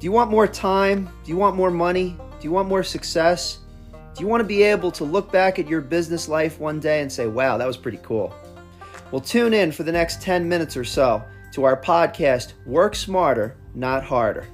Do 0.00 0.06
you 0.06 0.12
want 0.12 0.30
more 0.30 0.46
time? 0.46 1.10
Do 1.24 1.30
you 1.30 1.36
want 1.36 1.56
more 1.56 1.70
money? 1.70 2.16
Do 2.40 2.44
you 2.44 2.52
want 2.52 2.68
more 2.68 2.82
success? 2.82 3.58
Do 4.14 4.22
you 4.22 4.26
want 4.26 4.40
to 4.40 4.46
be 4.46 4.62
able 4.62 4.90
to 4.92 5.04
look 5.04 5.30
back 5.30 5.58
at 5.58 5.68
your 5.68 5.82
business 5.82 6.26
life 6.26 6.58
one 6.58 6.80
day 6.80 7.02
and 7.02 7.12
say, 7.12 7.26
wow, 7.26 7.58
that 7.58 7.66
was 7.66 7.76
pretty 7.76 7.98
cool? 8.02 8.34
Well, 9.10 9.20
tune 9.20 9.52
in 9.52 9.70
for 9.70 9.82
the 9.82 9.92
next 9.92 10.22
10 10.22 10.48
minutes 10.48 10.74
or 10.74 10.84
so 10.84 11.22
to 11.52 11.64
our 11.64 11.78
podcast, 11.78 12.54
Work 12.64 12.94
Smarter, 12.94 13.58
Not 13.74 14.02
Harder. 14.02 14.46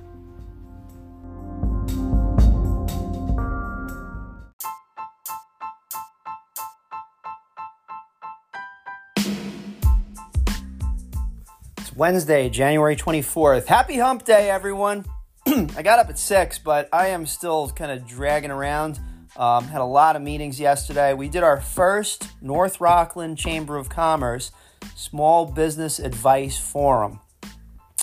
It's 11.79 11.95
Wednesday, 11.95 12.51
January 12.51 12.97
24th. 12.97 13.67
Happy 13.67 13.99
hump 13.99 14.25
day, 14.25 14.51
everyone. 14.51 15.05
I 15.77 15.83
got 15.83 16.01
up 16.01 16.09
at 16.09 16.19
6, 16.19 16.59
but 16.59 16.89
I 16.93 17.09
am 17.09 17.25
still 17.25 17.71
kind 17.71 17.93
of 17.93 18.05
dragging 18.05 18.51
around. 18.51 18.99
Um, 19.37 19.65
had 19.65 19.81
a 19.81 19.85
lot 19.85 20.17
of 20.17 20.23
meetings 20.23 20.59
yesterday. 20.59 21.15
We 21.15 21.29
did 21.29 21.45
our 21.45 21.61
first 21.61 22.29
North 22.43 22.81
Rockland 22.81 23.39
Chamber 23.39 23.77
of 23.77 23.89
Commerce 23.89 24.51
Small 24.97 25.47
Business 25.47 26.01
Advice 26.01 26.59
Forum. 26.59 27.21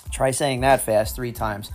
Try 0.10 0.32
saying 0.32 0.62
that 0.62 0.82
fast 0.82 1.18
three 1.18 1.34
times. 1.34 1.70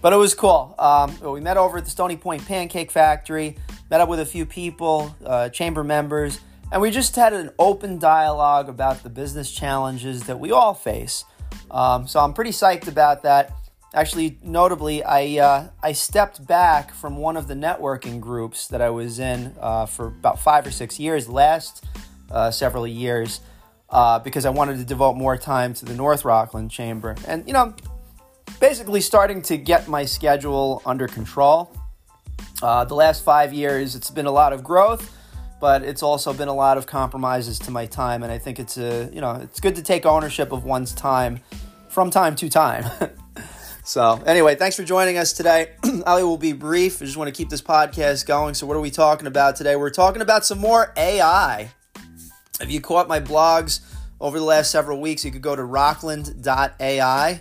But 0.00 0.14
it 0.14 0.16
was 0.16 0.32
cool. 0.32 0.74
Um, 0.78 1.18
we 1.20 1.40
met 1.40 1.58
over 1.58 1.76
at 1.76 1.84
the 1.84 1.90
Stony 1.90 2.16
Point 2.16 2.46
Pancake 2.46 2.90
Factory, 2.90 3.58
met 3.90 4.00
up 4.00 4.08
with 4.08 4.20
a 4.20 4.26
few 4.26 4.46
people, 4.46 5.14
uh, 5.26 5.50
chamber 5.50 5.84
members, 5.84 6.40
and 6.72 6.80
we 6.80 6.90
just 6.90 7.14
had 7.16 7.34
an 7.34 7.50
open 7.58 7.98
dialogue 7.98 8.70
about 8.70 9.02
the 9.02 9.10
business 9.10 9.50
challenges 9.50 10.22
that 10.24 10.40
we 10.40 10.50
all 10.50 10.72
face. 10.72 11.24
Um, 11.70 12.06
so 12.06 12.20
I'm 12.20 12.32
pretty 12.32 12.52
psyched 12.52 12.88
about 12.88 13.24
that. 13.24 13.52
Actually, 13.92 14.38
notably, 14.44 15.02
I 15.02 15.38
uh, 15.38 15.68
I 15.82 15.92
stepped 15.92 16.46
back 16.46 16.94
from 16.94 17.16
one 17.16 17.36
of 17.36 17.48
the 17.48 17.54
networking 17.54 18.20
groups 18.20 18.68
that 18.68 18.80
I 18.80 18.90
was 18.90 19.18
in 19.18 19.52
uh, 19.60 19.86
for 19.86 20.06
about 20.06 20.38
five 20.38 20.64
or 20.64 20.70
six 20.70 21.00
years, 21.00 21.28
last 21.28 21.84
uh, 22.30 22.52
several 22.52 22.86
years, 22.86 23.40
uh, 23.88 24.20
because 24.20 24.46
I 24.46 24.50
wanted 24.50 24.76
to 24.78 24.84
devote 24.84 25.14
more 25.14 25.36
time 25.36 25.74
to 25.74 25.84
the 25.84 25.94
North 25.94 26.24
Rockland 26.24 26.70
Chamber, 26.70 27.16
and 27.26 27.44
you 27.48 27.52
know, 27.52 27.74
basically 28.60 29.00
starting 29.00 29.42
to 29.42 29.56
get 29.56 29.88
my 29.88 30.04
schedule 30.04 30.82
under 30.86 31.08
control. 31.08 31.76
Uh, 32.62 32.84
the 32.84 32.94
last 32.94 33.24
five 33.24 33.52
years, 33.52 33.96
it's 33.96 34.10
been 34.10 34.26
a 34.26 34.30
lot 34.30 34.52
of 34.52 34.62
growth, 34.62 35.12
but 35.60 35.82
it's 35.82 36.04
also 36.04 36.32
been 36.32 36.46
a 36.46 36.54
lot 36.54 36.78
of 36.78 36.86
compromises 36.86 37.58
to 37.58 37.72
my 37.72 37.86
time, 37.86 38.22
and 38.22 38.30
I 38.30 38.38
think 38.38 38.60
it's 38.60 38.78
a 38.78 39.10
you 39.12 39.20
know 39.20 39.32
it's 39.32 39.58
good 39.58 39.74
to 39.74 39.82
take 39.82 40.06
ownership 40.06 40.52
of 40.52 40.62
one's 40.62 40.94
time 40.94 41.40
from 41.88 42.08
time 42.10 42.36
to 42.36 42.48
time. 42.48 42.84
So, 43.90 44.22
anyway, 44.24 44.54
thanks 44.54 44.76
for 44.76 44.84
joining 44.84 45.18
us 45.18 45.32
today. 45.32 45.72
Ali 46.06 46.22
will 46.22 46.38
be 46.38 46.52
brief. 46.52 47.02
I 47.02 47.06
just 47.06 47.16
want 47.16 47.26
to 47.26 47.36
keep 47.36 47.48
this 47.48 47.60
podcast 47.60 48.24
going. 48.24 48.54
So, 48.54 48.64
what 48.64 48.76
are 48.76 48.80
we 48.80 48.92
talking 48.92 49.26
about 49.26 49.56
today? 49.56 49.74
We're 49.74 49.90
talking 49.90 50.22
about 50.22 50.46
some 50.46 50.60
more 50.60 50.92
AI. 50.96 51.72
If 52.60 52.70
you 52.70 52.80
caught 52.80 53.08
my 53.08 53.18
blogs 53.18 53.80
over 54.20 54.38
the 54.38 54.44
last 54.44 54.70
several 54.70 55.00
weeks, 55.00 55.24
you 55.24 55.32
could 55.32 55.42
go 55.42 55.56
to 55.56 55.64
rockland.ai 55.64 57.40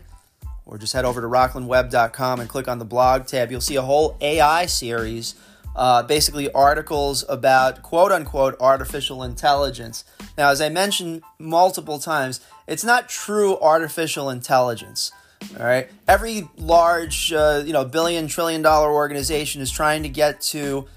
or 0.66 0.78
just 0.80 0.94
head 0.94 1.06
over 1.06 1.22
to 1.22 1.28
rocklandweb.com 1.28 2.40
and 2.40 2.50
click 2.50 2.68
on 2.68 2.80
the 2.80 2.86
blog 2.86 3.28
tab. 3.28 3.52
You'll 3.52 3.62
see 3.62 3.76
a 3.76 3.84
whole 3.84 4.18
AI 4.20 4.66
series, 4.66 5.36
uh, 5.76 6.02
basically 6.02 6.52
articles 6.54 7.24
about 7.30 7.84
quote 7.84 8.12
unquote 8.12 8.56
artificial 8.60 9.22
intelligence. 9.22 10.04
Now, 10.36 10.50
as 10.50 10.62
I 10.62 10.70
mentioned 10.70 11.22
multiple 11.38 12.00
times, 12.00 12.40
it's 12.66 12.84
not 12.84 13.08
true 13.08 13.56
artificial 13.60 14.32
intelligence. 14.32 15.12
All 15.58 15.66
right. 15.66 15.90
Every 16.08 16.48
large, 16.58 17.32
uh, 17.34 17.64
you 17.66 17.74
know, 17.74 17.86
billion, 17.86 18.28
trillion 18.28 18.62
dollar 18.62 18.92
organization 18.92 19.62
is 19.62 19.72
trying 19.72 20.04
to 20.04 20.10
get 20.10 20.42
to 20.42 20.88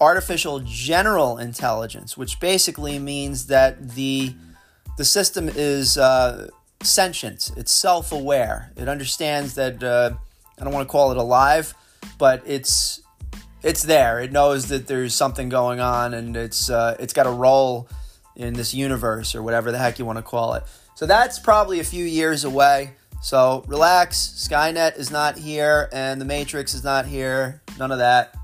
artificial 0.00 0.60
general 0.60 1.38
intelligence, 1.38 2.16
which 2.16 2.40
basically 2.40 2.98
means 2.98 3.46
that 3.46 3.90
the 3.90 4.34
the 4.96 5.04
system 5.04 5.48
is 5.48 5.98
uh, 5.98 6.48
sentient. 6.82 7.50
It's 7.56 7.72
self 7.72 8.12
aware. 8.12 8.72
It 8.76 8.88
understands 8.88 9.54
that 9.54 9.82
uh, 9.82 10.10
I 10.58 10.64
don't 10.64 10.72
want 10.72 10.86
to 10.86 10.92
call 10.92 11.10
it 11.10 11.16
alive, 11.16 11.74
but 12.18 12.42
it's 12.46 13.02
it's 13.62 13.82
there. 13.82 14.20
It 14.20 14.30
knows 14.30 14.68
that 14.68 14.86
there's 14.86 15.14
something 15.14 15.48
going 15.48 15.80
on, 15.80 16.14
and 16.14 16.36
it's 16.36 16.70
uh, 16.70 16.96
it's 17.00 17.12
got 17.12 17.26
a 17.26 17.30
role 17.30 17.88
in 18.36 18.54
this 18.54 18.74
universe 18.74 19.34
or 19.34 19.42
whatever 19.42 19.72
the 19.72 19.78
heck 19.78 19.98
you 19.98 20.04
want 20.04 20.18
to 20.18 20.22
call 20.22 20.54
it. 20.54 20.64
So 20.94 21.06
that's 21.06 21.38
probably 21.38 21.80
a 21.80 21.84
few 21.84 22.04
years 22.04 22.44
away. 22.44 22.92
So 23.24 23.64
relax. 23.66 24.34
Skynet 24.36 24.98
is 24.98 25.10
not 25.10 25.38
here, 25.38 25.88
and 25.94 26.20
the 26.20 26.26
Matrix 26.26 26.74
is 26.74 26.84
not 26.84 27.06
here. 27.06 27.62
None 27.78 27.90
of 27.90 27.96
that. 27.96 28.34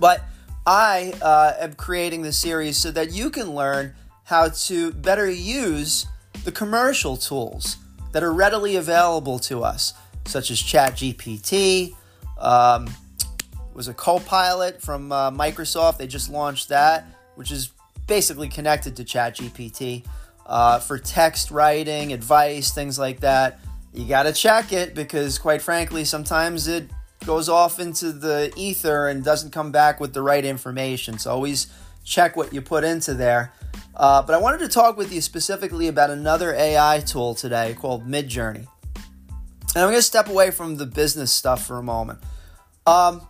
But 0.00 0.24
I 0.66 1.12
uh, 1.20 1.52
am 1.60 1.74
creating 1.74 2.22
this 2.22 2.38
series 2.38 2.78
so 2.78 2.90
that 2.92 3.12
you 3.12 3.28
can 3.28 3.54
learn 3.54 3.92
how 4.24 4.48
to 4.48 4.92
better 4.92 5.30
use 5.30 6.06
the 6.44 6.50
commercial 6.50 7.18
tools 7.18 7.76
that 8.12 8.22
are 8.22 8.32
readily 8.32 8.76
available 8.76 9.38
to 9.40 9.62
us, 9.62 9.92
such 10.24 10.50
as 10.50 10.58
ChatGPT. 10.58 11.94
Um, 12.38 12.88
was 13.74 13.88
a 13.88 13.94
Copilot 13.94 14.80
from 14.80 15.12
uh, 15.12 15.30
Microsoft. 15.30 15.98
They 15.98 16.06
just 16.06 16.30
launched 16.30 16.70
that, 16.70 17.04
which 17.34 17.50
is 17.50 17.72
basically 18.06 18.48
connected 18.48 18.96
to 18.96 19.04
ChatGPT 19.04 20.06
uh, 20.46 20.78
for 20.78 20.98
text 20.98 21.50
writing, 21.50 22.14
advice, 22.14 22.70
things 22.72 22.98
like 22.98 23.20
that 23.20 23.60
you 23.92 24.06
got 24.06 24.24
to 24.24 24.32
check 24.32 24.72
it 24.72 24.94
because, 24.94 25.38
quite 25.38 25.62
frankly, 25.62 26.04
sometimes 26.04 26.68
it 26.68 26.90
goes 27.24 27.48
off 27.48 27.80
into 27.80 28.12
the 28.12 28.52
ether 28.56 29.08
and 29.08 29.24
doesn't 29.24 29.50
come 29.50 29.72
back 29.72 30.00
with 30.00 30.12
the 30.12 30.22
right 30.22 30.44
information. 30.44 31.18
So 31.18 31.30
always 31.30 31.66
check 32.04 32.36
what 32.36 32.52
you 32.52 32.62
put 32.62 32.84
into 32.84 33.14
there. 33.14 33.52
Uh, 33.94 34.22
but 34.22 34.34
I 34.34 34.38
wanted 34.38 34.60
to 34.60 34.68
talk 34.68 34.96
with 34.96 35.12
you 35.12 35.20
specifically 35.20 35.88
about 35.88 36.10
another 36.10 36.54
AI 36.54 37.00
tool 37.00 37.34
today 37.34 37.74
called 37.78 38.06
Midjourney. 38.06 38.66
And 39.74 39.84
I'm 39.84 39.90
going 39.90 39.94
to 39.94 40.02
step 40.02 40.28
away 40.28 40.50
from 40.50 40.76
the 40.76 40.86
business 40.86 41.32
stuff 41.32 41.66
for 41.66 41.78
a 41.78 41.82
moment. 41.82 42.20
Um, 42.86 43.26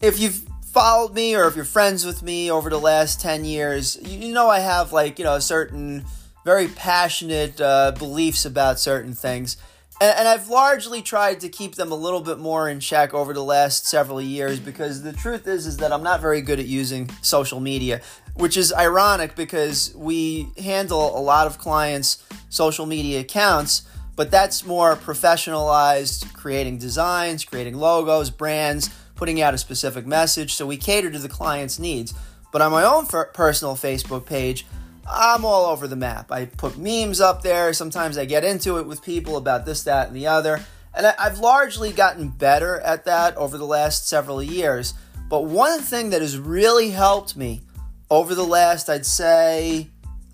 if 0.00 0.18
you've 0.18 0.46
followed 0.72 1.14
me 1.14 1.36
or 1.36 1.46
if 1.46 1.56
you're 1.56 1.64
friends 1.64 2.04
with 2.04 2.22
me 2.22 2.50
over 2.50 2.68
the 2.68 2.80
last 2.80 3.20
10 3.20 3.44
years, 3.44 3.96
you 4.02 4.32
know 4.32 4.50
I 4.50 4.58
have 4.58 4.92
like, 4.92 5.18
you 5.18 5.24
know, 5.24 5.38
certain 5.38 6.04
very 6.44 6.68
passionate 6.68 7.60
uh, 7.60 7.92
beliefs 7.92 8.44
about 8.44 8.78
certain 8.78 9.14
things 9.14 9.56
and, 10.04 10.18
and, 10.18 10.28
I've 10.28 10.48
largely 10.48 11.00
tried 11.00 11.40
to 11.40 11.48
keep 11.48 11.76
them 11.76 11.90
a 11.90 11.94
little 11.94 12.20
bit 12.20 12.38
more 12.38 12.68
in 12.68 12.78
check 12.78 13.14
over 13.14 13.32
the 13.32 13.42
last 13.42 13.86
several 13.86 14.20
years 14.20 14.60
because 14.60 15.02
the 15.02 15.14
truth 15.14 15.48
is 15.48 15.66
is 15.66 15.78
that 15.78 15.92
I'm 15.92 16.02
not 16.02 16.20
very 16.20 16.42
good 16.42 16.60
at 16.60 16.66
using 16.66 17.08
social 17.22 17.58
media, 17.58 18.02
which 18.34 18.58
is 18.58 18.70
ironic 18.72 19.34
because 19.34 19.94
we 19.96 20.48
handle 20.58 21.16
a 21.18 21.20
lot 21.20 21.46
of 21.46 21.56
clients' 21.56 22.22
social 22.50 22.84
media 22.84 23.20
accounts, 23.20 23.84
but 24.14 24.30
that's 24.30 24.66
more 24.66 24.94
professionalized, 24.94 26.34
creating 26.34 26.76
designs, 26.78 27.42
creating 27.44 27.74
logos, 27.74 28.28
brands, 28.28 28.90
putting 29.14 29.40
out 29.40 29.54
a 29.54 29.58
specific 29.58 30.06
message. 30.06 30.54
So 30.54 30.66
we 30.66 30.76
cater 30.76 31.10
to 31.10 31.18
the 31.18 31.30
client's 31.30 31.78
needs. 31.78 32.12
But 32.52 32.60
on 32.60 32.72
my 32.72 32.84
own 32.84 33.06
personal 33.06 33.74
Facebook 33.74 34.26
page, 34.26 34.66
I'm 35.06 35.44
all 35.44 35.66
over 35.66 35.86
the 35.86 35.96
map. 35.96 36.32
I 36.32 36.46
put 36.46 36.78
memes 36.78 37.20
up 37.20 37.42
there. 37.42 37.72
Sometimes 37.72 38.16
I 38.16 38.24
get 38.24 38.44
into 38.44 38.78
it 38.78 38.86
with 38.86 39.02
people 39.02 39.36
about 39.36 39.66
this, 39.66 39.82
that, 39.84 40.08
and 40.08 40.16
the 40.16 40.26
other. 40.26 40.60
And 40.94 41.06
I've 41.06 41.40
largely 41.40 41.92
gotten 41.92 42.28
better 42.28 42.80
at 42.80 43.04
that 43.04 43.36
over 43.36 43.58
the 43.58 43.66
last 43.66 44.08
several 44.08 44.42
years. 44.42 44.94
But 45.28 45.44
one 45.44 45.80
thing 45.80 46.10
that 46.10 46.22
has 46.22 46.38
really 46.38 46.90
helped 46.90 47.36
me 47.36 47.62
over 48.10 48.34
the 48.34 48.44
last, 48.44 48.88
I'd 48.88 49.06
say, 49.06 49.88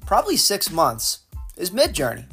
probably 0.06 0.36
six 0.36 0.70
months 0.70 1.20
is 1.56 1.70
Midjourney. 1.70 2.26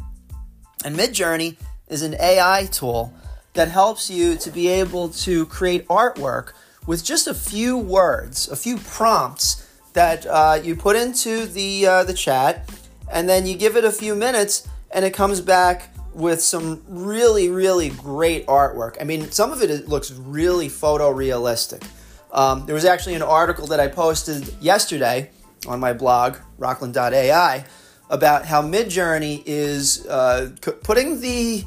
And 0.83 0.95
Midjourney 0.95 1.55
is 1.87 2.01
an 2.01 2.15
AI 2.19 2.67
tool 2.71 3.13
that 3.53 3.69
helps 3.69 4.09
you 4.09 4.35
to 4.37 4.51
be 4.51 4.67
able 4.67 5.09
to 5.09 5.45
create 5.47 5.87
artwork 5.87 6.51
with 6.85 7.03
just 7.03 7.27
a 7.27 7.33
few 7.33 7.77
words, 7.77 8.47
a 8.49 8.55
few 8.55 8.77
prompts 8.77 9.66
that 9.97 10.27
uh, 10.27 10.59
you 10.63 10.75
put 10.75 10.95
into 10.95 11.47
the 11.47 11.87
uh, 11.87 12.03
the 12.03 12.13
chat, 12.13 12.69
and 13.11 13.27
then 13.27 13.47
you 13.47 13.57
give 13.57 13.75
it 13.75 13.83
a 13.83 13.91
few 13.91 14.13
minutes, 14.13 14.67
and 14.91 15.03
it 15.03 15.11
comes 15.11 15.41
back 15.41 15.91
with 16.13 16.39
some 16.39 16.83
really 16.87 17.49
really 17.49 17.89
great 17.89 18.45
artwork. 18.45 18.97
I 19.01 19.05
mean, 19.05 19.31
some 19.31 19.51
of 19.51 19.63
it 19.63 19.89
looks 19.89 20.11
really 20.11 20.67
photorealistic. 20.67 21.83
Um, 22.31 22.67
there 22.67 22.75
was 22.75 22.85
actually 22.85 23.15
an 23.15 23.23
article 23.23 23.65
that 23.67 23.79
I 23.79 23.87
posted 23.87 24.47
yesterday 24.61 25.31
on 25.67 25.79
my 25.79 25.93
blog 25.93 26.37
rockland.ai 26.59 27.65
about 28.11 28.45
how 28.45 28.61
Midjourney 28.61 29.41
is 29.47 30.05
uh, 30.05 30.51
putting 30.83 31.21
the 31.21 31.65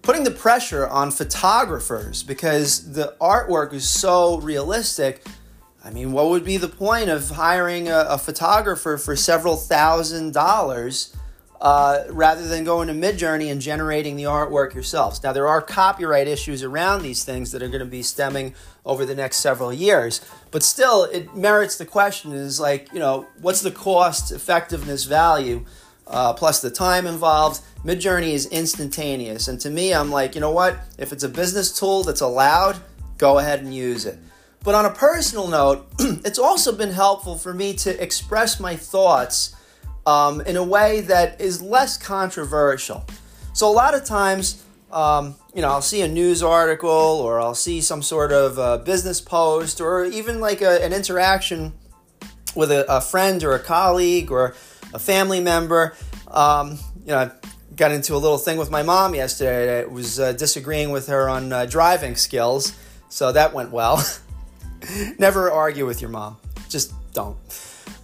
putting 0.00 0.24
the 0.24 0.30
pressure 0.30 0.88
on 0.88 1.10
photographers 1.10 2.22
because 2.22 2.92
the 2.92 3.14
artwork 3.20 3.74
is 3.74 3.86
so 3.86 4.38
realistic 4.38 5.22
I 5.86 5.90
mean, 5.90 6.10
what 6.10 6.30
would 6.30 6.44
be 6.44 6.56
the 6.56 6.68
point 6.68 7.08
of 7.10 7.30
hiring 7.30 7.88
a, 7.88 8.06
a 8.08 8.18
photographer 8.18 8.98
for 8.98 9.14
several 9.14 9.54
thousand 9.56 10.34
dollars 10.34 11.16
uh, 11.60 12.04
rather 12.10 12.46
than 12.46 12.64
going 12.64 12.88
to 12.88 12.94
Midjourney 12.94 13.50
and 13.50 13.60
generating 13.60 14.16
the 14.16 14.24
artwork 14.24 14.74
yourselves. 14.74 15.22
Now, 15.22 15.32
there 15.32 15.48
are 15.48 15.62
copyright 15.62 16.28
issues 16.28 16.62
around 16.62 17.02
these 17.02 17.24
things 17.24 17.52
that 17.52 17.62
are 17.62 17.68
going 17.68 17.80
to 17.80 17.86
be 17.86 18.02
stemming 18.02 18.54
over 18.84 19.06
the 19.06 19.14
next 19.14 19.38
several 19.38 19.72
years, 19.72 20.20
but 20.50 20.62
still, 20.62 21.04
it 21.04 21.34
merits 21.34 21.78
the 21.78 21.86
question 21.86 22.32
is 22.32 22.60
like, 22.60 22.92
you 22.92 22.98
know, 22.98 23.26
what's 23.40 23.62
the 23.62 23.70
cost, 23.70 24.32
effectiveness, 24.32 25.04
value, 25.04 25.64
uh, 26.08 26.32
plus 26.34 26.60
the 26.60 26.70
time 26.70 27.06
involved? 27.06 27.62
Midjourney 27.84 28.32
is 28.32 28.46
instantaneous. 28.46 29.48
And 29.48 29.60
to 29.60 29.70
me, 29.70 29.94
I'm 29.94 30.10
like, 30.10 30.34
you 30.34 30.40
know 30.40 30.52
what? 30.52 30.78
If 30.98 31.12
it's 31.12 31.24
a 31.24 31.28
business 31.28 31.78
tool 31.78 32.02
that's 32.02 32.20
allowed, 32.20 32.76
go 33.18 33.38
ahead 33.38 33.60
and 33.60 33.74
use 33.74 34.04
it. 34.04 34.18
But 34.66 34.74
on 34.74 34.84
a 34.84 34.90
personal 34.90 35.46
note, 35.46 35.86
it's 36.00 36.40
also 36.40 36.72
been 36.72 36.90
helpful 36.90 37.38
for 37.38 37.54
me 37.54 37.74
to 37.74 38.02
express 38.02 38.58
my 38.58 38.74
thoughts 38.74 39.54
um, 40.04 40.40
in 40.40 40.56
a 40.56 40.64
way 40.64 41.02
that 41.02 41.40
is 41.40 41.62
less 41.62 41.96
controversial. 41.96 43.04
So 43.52 43.70
a 43.70 43.72
lot 43.72 43.94
of 43.94 44.04
times, 44.04 44.64
um, 44.90 45.36
you 45.54 45.62
know, 45.62 45.68
I'll 45.68 45.80
see 45.82 46.02
a 46.02 46.08
news 46.08 46.42
article 46.42 46.90
or 46.90 47.40
I'll 47.40 47.54
see 47.54 47.80
some 47.80 48.02
sort 48.02 48.32
of 48.32 48.58
uh, 48.58 48.78
business 48.78 49.20
post 49.20 49.80
or 49.80 50.04
even 50.04 50.40
like 50.40 50.62
a, 50.62 50.84
an 50.84 50.92
interaction 50.92 51.72
with 52.56 52.72
a, 52.72 52.92
a, 52.92 53.00
friend 53.00 53.44
or 53.44 53.54
a 53.54 53.60
colleague 53.60 54.32
or 54.32 54.56
a 54.92 54.98
family 54.98 55.38
member. 55.38 55.94
Um, 56.26 56.80
you 57.04 57.12
know, 57.12 57.18
I 57.18 57.30
got 57.76 57.92
into 57.92 58.16
a 58.16 58.18
little 58.18 58.38
thing 58.38 58.58
with 58.58 58.72
my 58.72 58.82
mom 58.82 59.14
yesterday. 59.14 59.82
I 59.82 59.84
was 59.84 60.18
uh, 60.18 60.32
disagreeing 60.32 60.90
with 60.90 61.06
her 61.06 61.28
on 61.28 61.52
uh, 61.52 61.66
driving 61.66 62.16
skills, 62.16 62.76
so 63.08 63.30
that 63.30 63.54
went 63.54 63.70
well. 63.70 64.04
Never 65.18 65.50
argue 65.50 65.86
with 65.86 66.00
your 66.00 66.10
mom. 66.10 66.36
Just 66.68 66.92
don't. 67.12 67.36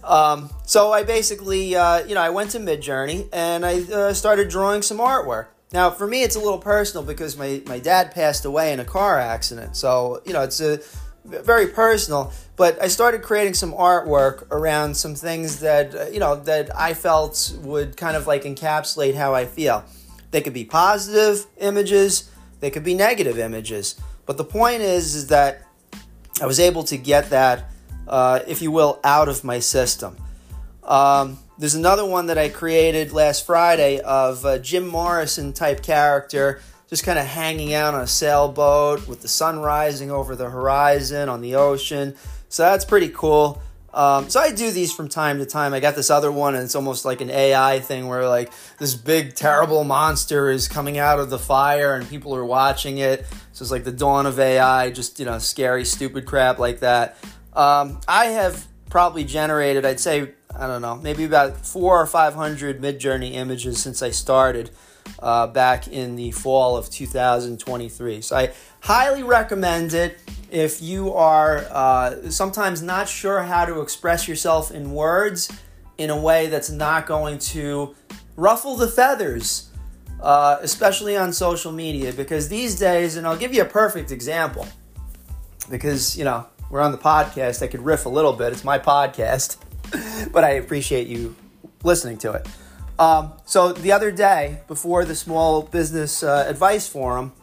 Um, 0.03 0.49
so 0.65 0.91
I 0.91 1.03
basically, 1.03 1.75
uh, 1.75 2.05
you 2.05 2.15
know, 2.15 2.21
I 2.21 2.29
went 2.29 2.51
to 2.51 2.59
Midjourney 2.59 3.29
and 3.31 3.65
I 3.65 3.81
uh, 3.83 4.13
started 4.13 4.49
drawing 4.49 4.81
some 4.81 4.97
artwork. 4.97 5.47
Now, 5.71 5.89
for 5.89 6.05
me, 6.05 6.23
it's 6.23 6.35
a 6.35 6.39
little 6.39 6.59
personal 6.59 7.03
because 7.03 7.35
my, 7.37 7.61
my 7.65 7.79
dad 7.79 8.11
passed 8.11 8.45
away 8.45 8.73
in 8.73 8.79
a 8.79 8.85
car 8.85 9.19
accident. 9.19 9.75
So, 9.75 10.21
you 10.25 10.33
know, 10.33 10.43
it's 10.43 10.61
a 10.61 10.79
very 11.25 11.67
personal. 11.67 12.31
But 12.55 12.79
I 12.81 12.87
started 12.87 13.23
creating 13.23 13.55
some 13.55 13.73
artwork 13.73 14.45
around 14.51 14.95
some 14.95 15.15
things 15.15 15.61
that, 15.61 15.95
uh, 15.95 16.05
you 16.07 16.19
know, 16.19 16.35
that 16.35 16.75
I 16.77 16.93
felt 16.93 17.57
would 17.61 17.97
kind 17.97 18.15
of 18.15 18.27
like 18.27 18.43
encapsulate 18.43 19.15
how 19.15 19.33
I 19.33 19.45
feel. 19.45 19.83
They 20.29 20.41
could 20.41 20.53
be 20.53 20.65
positive 20.65 21.45
images, 21.57 22.29
they 22.59 22.69
could 22.69 22.83
be 22.83 22.93
negative 22.93 23.39
images. 23.39 23.99
But 24.25 24.37
the 24.37 24.43
point 24.43 24.81
is, 24.81 25.15
is 25.15 25.27
that 25.27 25.63
I 26.41 26.45
was 26.45 26.59
able 26.59 26.83
to 26.85 26.97
get 26.97 27.29
that 27.29 27.69
uh, 28.07 28.39
if 28.47 28.61
you 28.61 28.71
will, 28.71 28.99
out 29.03 29.29
of 29.29 29.43
my 29.43 29.59
system. 29.59 30.17
Um, 30.83 31.39
there's 31.57 31.75
another 31.75 32.05
one 32.05 32.27
that 32.27 32.37
I 32.37 32.49
created 32.49 33.13
last 33.13 33.45
Friday 33.45 33.99
of 34.01 34.43
a 34.43 34.59
Jim 34.59 34.87
Morrison 34.87 35.53
type 35.53 35.81
character, 35.81 36.61
just 36.89 37.03
kind 37.03 37.17
of 37.17 37.25
hanging 37.25 37.73
out 37.73 37.93
on 37.93 38.01
a 38.01 38.07
sailboat 38.07 39.07
with 39.07 39.21
the 39.21 39.27
sun 39.27 39.59
rising 39.59 40.11
over 40.11 40.35
the 40.35 40.49
horizon 40.49 41.29
on 41.29 41.41
the 41.41 41.55
ocean. 41.55 42.15
So 42.49 42.63
that's 42.63 42.85
pretty 42.85 43.09
cool. 43.09 43.61
Um, 43.93 44.29
so 44.29 44.39
I 44.39 44.51
do 44.51 44.71
these 44.71 44.91
from 44.91 45.07
time 45.07 45.37
to 45.37 45.45
time. 45.45 45.73
I 45.73 45.79
got 45.79 45.95
this 45.95 46.09
other 46.09 46.31
one, 46.31 46.55
and 46.55 46.63
it's 46.63 46.75
almost 46.75 47.05
like 47.05 47.21
an 47.21 47.29
AI 47.29 47.79
thing 47.79 48.07
where 48.07 48.27
like 48.27 48.51
this 48.79 48.95
big 48.95 49.35
terrible 49.35 49.83
monster 49.83 50.49
is 50.49 50.67
coming 50.67 50.97
out 50.97 51.19
of 51.19 51.29
the 51.29 51.39
fire, 51.39 51.95
and 51.95 52.09
people 52.09 52.35
are 52.35 52.45
watching 52.45 52.97
it. 52.97 53.25
So 53.51 53.63
it's 53.63 53.71
like 53.71 53.83
the 53.83 53.91
dawn 53.91 54.25
of 54.25 54.39
AI, 54.39 54.89
just 54.89 55.19
you 55.19 55.25
know, 55.25 55.37
scary, 55.37 55.85
stupid 55.85 56.25
crap 56.25 56.57
like 56.57 56.79
that. 56.79 57.17
Um, 57.53 57.99
I 58.07 58.25
have 58.25 58.65
probably 58.89 59.23
generated, 59.23 59.85
I'd 59.85 59.99
say, 59.99 60.31
I 60.55 60.67
don't 60.67 60.81
know, 60.81 60.95
maybe 60.95 61.23
about 61.23 61.65
four 61.65 61.99
or 62.01 62.05
500 62.05 62.81
Midjourney 62.81 63.33
images 63.33 63.81
since 63.81 64.01
I 64.01 64.11
started 64.11 64.71
uh, 65.19 65.47
back 65.47 65.87
in 65.87 66.15
the 66.15 66.31
fall 66.31 66.77
of 66.77 66.89
2023. 66.89 68.21
So 68.21 68.35
I 68.35 68.51
highly 68.83 69.23
recommend 69.23 69.93
it 69.93 70.19
if 70.51 70.81
you 70.81 71.13
are 71.13 71.59
uh, 71.71 72.29
sometimes 72.29 72.81
not 72.81 73.07
sure 73.07 73.41
how 73.41 73.63
to 73.63 73.79
express 73.79 74.27
yourself 74.27 74.71
in 74.71 74.91
words 74.91 75.49
in 75.97 76.09
a 76.09 76.19
way 76.19 76.47
that's 76.47 76.69
not 76.69 77.07
going 77.07 77.39
to 77.39 77.95
ruffle 78.35 78.75
the 78.75 78.87
feathers. 78.87 79.69
Uh, 80.21 80.57
especially 80.61 81.17
on 81.17 81.33
social 81.33 81.69
media, 81.69 82.13
because 82.13 82.47
these 82.47 82.79
days, 82.79 83.17
and 83.17 83.27
I'll 83.27 83.35
give 83.35 83.53
you 83.53 83.61
a 83.61 83.65
perfect 83.65 84.09
example, 84.09 84.65
because 85.69 86.17
you 86.17 86.23
know 86.23 86.47
we're 86.69 86.79
on 86.79 86.93
the 86.93 86.97
podcast, 86.97 87.61
I 87.61 87.67
could 87.67 87.81
riff 87.81 88.05
a 88.05 88.09
little 88.09 88.31
bit. 88.31 88.53
It's 88.53 88.63
my 88.63 88.79
podcast, 88.79 89.57
but 90.31 90.45
I 90.45 90.51
appreciate 90.51 91.07
you 91.07 91.35
listening 91.83 92.19
to 92.19 92.31
it. 92.31 92.47
Um, 92.97 93.33
so 93.43 93.73
the 93.73 93.91
other 93.91 94.11
day, 94.11 94.61
before 94.69 95.03
the 95.03 95.13
Small 95.13 95.63
Business 95.63 96.23
uh, 96.23 96.45
Advice 96.47 96.87
Forum, 96.87 97.33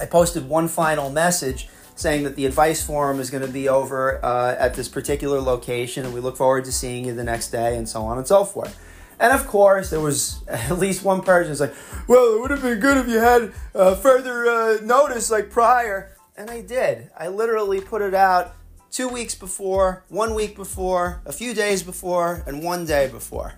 I 0.00 0.06
posted 0.06 0.48
one 0.48 0.68
final 0.68 1.10
message 1.10 1.68
saying 1.96 2.22
that 2.24 2.36
the 2.36 2.46
advice 2.46 2.82
forum 2.82 3.18
is 3.18 3.30
going 3.30 3.44
to 3.44 3.52
be 3.52 3.68
over 3.68 4.24
uh, 4.24 4.54
at 4.58 4.74
this 4.74 4.88
particular 4.88 5.40
location, 5.40 6.04
and 6.04 6.14
we 6.14 6.20
look 6.20 6.36
forward 6.36 6.64
to 6.64 6.72
seeing 6.72 7.06
you 7.06 7.14
the 7.14 7.24
next 7.24 7.50
day, 7.50 7.76
and 7.76 7.88
so 7.88 8.02
on 8.02 8.18
and 8.18 8.26
so 8.26 8.44
forth. 8.44 8.78
And 9.20 9.32
of 9.32 9.46
course, 9.48 9.90
there 9.90 10.00
was 10.00 10.42
at 10.48 10.78
least 10.78 11.04
one 11.04 11.22
person 11.22 11.50
who's 11.50 11.60
like, 11.60 11.74
"Well, 12.06 12.36
it 12.36 12.40
would 12.40 12.50
have 12.50 12.62
been 12.62 12.80
good 12.80 12.96
if 12.98 13.08
you 13.08 13.18
had 13.18 13.52
uh, 13.74 13.94
further 13.96 14.46
uh, 14.46 14.78
notice, 14.82 15.30
like 15.30 15.50
prior." 15.50 16.14
And 16.36 16.50
I 16.50 16.60
did. 16.60 17.10
I 17.18 17.28
literally 17.28 17.80
put 17.80 18.00
it 18.00 18.14
out 18.14 18.54
two 18.92 19.08
weeks 19.08 19.34
before, 19.34 20.04
one 20.08 20.34
week 20.34 20.54
before, 20.54 21.20
a 21.26 21.32
few 21.32 21.52
days 21.52 21.82
before, 21.82 22.44
and 22.46 22.62
one 22.62 22.86
day 22.86 23.08
before. 23.08 23.54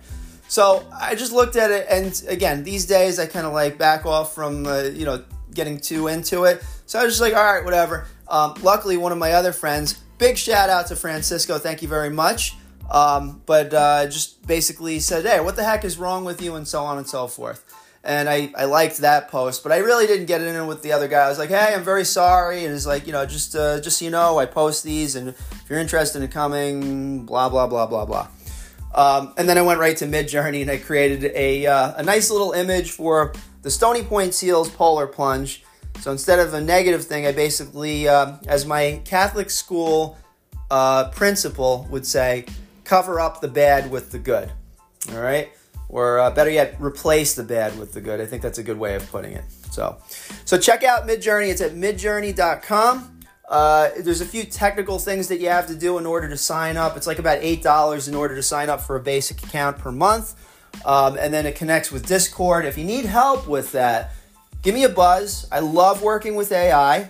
So 0.47 0.85
I 0.93 1.15
just 1.15 1.31
looked 1.31 1.55
at 1.55 1.71
it, 1.71 1.85
and 1.89 2.21
again, 2.27 2.63
these 2.63 2.85
days 2.85 3.19
I 3.19 3.27
kind 3.27 3.45
of 3.45 3.53
like 3.53 3.77
back 3.77 4.05
off 4.05 4.35
from, 4.35 4.65
uh, 4.65 4.81
you 4.81 5.05
know, 5.05 5.23
getting 5.53 5.79
too 5.79 6.07
into 6.07 6.45
it. 6.45 6.63
So 6.85 6.99
I 6.99 7.03
was 7.03 7.13
just 7.13 7.21
like, 7.21 7.35
all 7.35 7.53
right, 7.53 7.63
whatever. 7.63 8.07
Um, 8.27 8.55
luckily, 8.61 8.97
one 8.97 9.11
of 9.11 9.17
my 9.17 9.33
other 9.33 9.53
friends, 9.53 9.93
big 10.17 10.37
shout 10.37 10.69
out 10.69 10.87
to 10.87 10.95
Francisco, 10.95 11.57
thank 11.57 11.81
you 11.81 11.87
very 11.87 12.09
much. 12.09 12.55
Um, 12.89 13.41
but 13.45 13.73
uh, 13.73 14.05
just 14.07 14.45
basically 14.45 14.99
said, 14.99 15.25
hey, 15.25 15.39
what 15.39 15.55
the 15.55 15.63
heck 15.63 15.85
is 15.85 15.97
wrong 15.97 16.25
with 16.25 16.41
you, 16.41 16.55
and 16.55 16.67
so 16.67 16.83
on 16.83 16.97
and 16.97 17.07
so 17.07 17.27
forth 17.27 17.63
and 18.03 18.27
I, 18.27 18.51
I 18.57 18.65
liked 18.65 18.97
that 18.97 19.29
post, 19.29 19.61
but 19.61 19.71
I 19.71 19.77
really 19.77 20.07
didn't 20.07 20.25
get 20.25 20.41
in 20.41 20.67
with 20.67 20.81
the 20.81 20.91
other 20.91 21.07
guy. 21.07 21.25
I 21.25 21.29
was 21.29 21.37
like, 21.37 21.49
"Hey, 21.49 21.73
I'm 21.73 21.83
very 21.83 22.03
sorry," 22.03 22.65
and 22.65 22.73
it's 22.73 22.85
like, 22.85 23.05
you 23.05 23.13
know, 23.13 23.25
just 23.25 23.55
uh, 23.55 23.79
just 23.79 23.99
so 23.99 24.05
you 24.05 24.11
know, 24.11 24.39
I 24.39 24.45
post 24.47 24.83
these, 24.83 25.15
and 25.15 25.29
if 25.29 25.65
you're 25.69 25.79
interested 25.79 26.21
in 26.21 26.27
coming, 26.29 27.25
blah 27.25 27.49
blah 27.49 27.67
blah 27.67 27.85
blah 27.85 28.05
blah. 28.05 28.27
Um, 28.93 29.33
and 29.37 29.47
then 29.47 29.57
I 29.57 29.61
went 29.61 29.79
right 29.79 29.95
to 29.97 30.05
Midjourney 30.05 30.61
and 30.61 30.69
I 30.69 30.77
created 30.77 31.31
a 31.35 31.65
uh, 31.67 31.93
a 31.97 32.03
nice 32.03 32.31
little 32.31 32.53
image 32.53 32.91
for 32.91 33.33
the 33.61 33.71
Stony 33.71 34.03
Point 34.03 34.33
Seals 34.33 34.69
Polar 34.69 35.07
Plunge. 35.07 35.63
So 35.99 36.11
instead 36.11 36.39
of 36.39 36.53
a 36.53 36.61
negative 36.61 37.05
thing, 37.05 37.27
I 37.27 37.31
basically, 37.31 38.07
uh, 38.07 38.37
as 38.47 38.65
my 38.65 39.01
Catholic 39.05 39.49
school 39.49 40.17
uh, 40.69 41.09
principal 41.09 41.87
would 41.91 42.05
say, 42.05 42.45
cover 42.83 43.19
up 43.19 43.41
the 43.41 43.47
bad 43.47 43.91
with 43.91 44.11
the 44.11 44.19
good. 44.19 44.51
All 45.11 45.19
right 45.19 45.51
or 45.91 46.19
uh, 46.19 46.31
better 46.31 46.49
yet, 46.49 46.75
replace 46.79 47.35
the 47.35 47.43
bad 47.43 47.77
with 47.77 47.91
the 47.91 48.01
good. 48.01 48.21
I 48.21 48.25
think 48.25 48.41
that's 48.41 48.57
a 48.57 48.63
good 48.63 48.79
way 48.79 48.95
of 48.95 49.09
putting 49.11 49.33
it. 49.33 49.43
So, 49.71 49.97
so 50.45 50.57
check 50.57 50.83
out 50.83 51.07
Midjourney. 51.07 51.49
It's 51.49 51.61
at 51.61 51.73
midjourney.com. 51.73 53.19
Uh, 53.47 53.89
there's 53.99 54.21
a 54.21 54.25
few 54.25 54.45
technical 54.45 54.97
things 54.97 55.27
that 55.27 55.41
you 55.41 55.49
have 55.49 55.67
to 55.67 55.75
do 55.75 55.97
in 55.97 56.05
order 56.05 56.29
to 56.29 56.37
sign 56.37 56.77
up. 56.77 56.95
It's 56.95 57.07
like 57.07 57.19
about 57.19 57.39
eight 57.41 57.61
dollars 57.61 58.07
in 58.07 58.15
order 58.15 58.35
to 58.35 58.43
sign 58.43 58.69
up 58.69 58.79
for 58.79 58.95
a 58.95 59.01
basic 59.01 59.43
account 59.43 59.77
per 59.77 59.91
month, 59.91 60.35
um, 60.85 61.17
and 61.17 61.33
then 61.33 61.45
it 61.45 61.55
connects 61.55 61.91
with 61.91 62.05
Discord. 62.05 62.65
If 62.65 62.77
you 62.77 62.83
need 62.83 63.05
help 63.05 63.47
with 63.47 63.71
that, 63.73 64.11
give 64.61 64.73
me 64.73 64.83
a 64.83 64.89
buzz. 64.89 65.47
I 65.51 65.59
love 65.59 66.01
working 66.01 66.35
with 66.35 66.51
AI. 66.51 67.09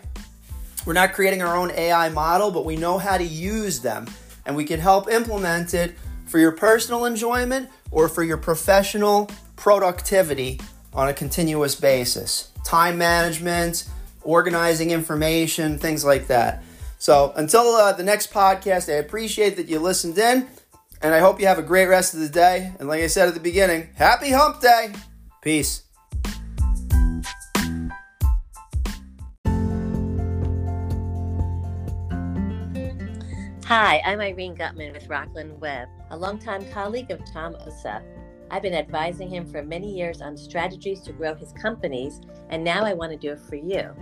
We're 0.86 0.94
not 0.94 1.14
creating 1.14 1.42
our 1.42 1.56
own 1.56 1.72
AI 1.72 2.10
model, 2.10 2.52
but 2.52 2.66
we 2.66 2.76
know 2.76 2.98
how 2.98 3.18
to 3.18 3.24
use 3.24 3.82
them, 3.82 4.08
and 4.46 4.56
we 4.56 4.64
can 4.64 4.80
help 4.80 5.10
implement 5.10 5.74
it 5.74 5.96
for 6.26 6.40
your 6.40 6.52
personal 6.52 7.06
enjoyment 7.06 7.70
or 7.92 8.08
for 8.10 8.24
your 8.24 8.38
professional 8.38 9.30
productivity 9.56 10.60
on 10.94 11.08
a 11.08 11.14
continuous 11.14 11.76
basis. 11.76 12.52
Time 12.66 12.98
management, 12.98 13.88
organizing 14.24 14.92
information, 14.92 15.78
things 15.78 16.04
like 16.04 16.28
that. 16.28 16.64
So 16.98 17.34
until 17.36 17.62
uh, 17.76 17.94
the 17.94 18.04
next 18.04 18.32
podcast, 18.32 18.92
I 18.92 18.98
appreciate 18.98 19.56
that 19.58 19.68
you 19.68 19.80
listened 19.80 20.18
in, 20.18 20.48
and 21.04 21.14
I 21.14 21.20
hope 21.20 21.40
you 21.40 21.48
have 21.48 21.60
a 21.60 21.64
great 21.64 21.88
rest 21.88 22.14
of 22.14 22.20
the 22.20 22.30
day. 22.30 22.74
And 22.80 22.88
like 22.88 23.02
I 23.02 23.08
said 23.08 23.28
at 23.28 23.34
the 23.34 23.40
beginning, 23.40 23.90
happy 23.96 24.32
hump 24.32 24.62
day. 24.62 24.94
Peace. 25.42 25.84
Hi, 33.66 34.02
I'm 34.06 34.20
Irene 34.20 34.54
Gutman 34.54 34.92
with 34.92 35.08
Rockland 35.08 35.60
Web, 35.62 35.88
a 36.10 36.18
longtime 36.18 36.70
colleague 36.72 37.10
of 37.10 37.22
Tom 37.32 37.56
Osa. 37.66 38.04
I've 38.52 38.64
been 38.64 38.74
advising 38.74 39.30
him 39.30 39.46
for 39.46 39.64
many 39.64 39.90
years 39.90 40.22
on 40.22 40.36
strategies 40.36 41.00
to 41.04 41.14
grow 41.14 41.34
his 41.34 41.54
companies, 41.54 42.20
and 42.50 42.66
now 42.66 42.84
I 42.84 42.94
want 42.94 43.14
to 43.14 43.18
do 43.18 43.32
it 43.32 43.40
for 43.40 43.56
you. 43.56 43.96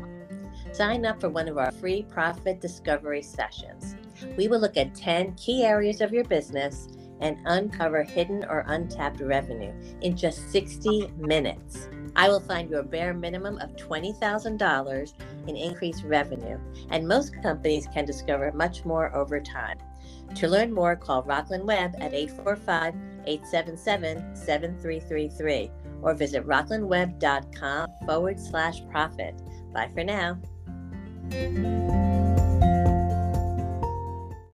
Sign 0.71 1.05
up 1.05 1.21
for 1.21 1.29
one 1.29 1.47
of 1.47 1.59
our 1.59 1.71
free 1.71 2.01
profit 2.01 2.59
discovery 2.59 3.21
sessions. 3.21 3.95
We 4.37 4.47
will 4.47 4.59
look 4.59 4.77
at 4.77 4.95
10 4.95 5.35
key 5.35 5.63
areas 5.63 6.01
of 6.01 6.13
your 6.13 6.23
business 6.25 6.87
and 7.21 7.37
uncover 7.45 8.03
hidden 8.03 8.45
or 8.45 8.63
untapped 8.67 9.19
revenue 9.19 9.73
in 10.01 10.15
just 10.15 10.51
60 10.51 11.11
minutes. 11.17 11.89
I 12.15 12.29
will 12.29 12.39
find 12.39 12.69
you 12.69 12.77
a 12.77 12.83
bare 12.83 13.13
minimum 13.13 13.57
of 13.59 13.75
$20,000 13.75 15.13
in 15.47 15.55
increased 15.55 16.03
revenue, 16.03 16.59
and 16.89 17.07
most 17.07 17.33
companies 17.41 17.87
can 17.93 18.05
discover 18.05 18.51
much 18.51 18.85
more 18.85 19.15
over 19.15 19.39
time. 19.39 19.77
To 20.35 20.47
learn 20.47 20.73
more, 20.73 20.95
call 20.95 21.23
Rockland 21.23 21.65
Web 21.65 21.95
at 21.99 22.13
845 22.13 22.95
877 23.25 24.35
7333 24.35 25.71
or 26.01 26.13
visit 26.13 26.45
rocklandweb.com 26.45 27.87
forward 28.05 28.39
slash 28.39 28.81
profit. 28.89 29.35
Bye 29.73 29.89
for 29.93 30.03
now. 30.03 30.39